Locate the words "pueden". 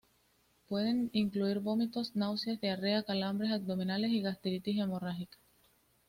0.67-1.11